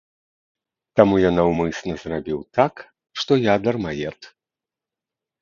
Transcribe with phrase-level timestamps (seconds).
[0.99, 2.73] Таму я наўмысна зрабіў так,
[3.21, 4.19] што я дармаед.